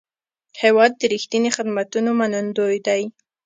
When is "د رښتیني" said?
0.97-1.49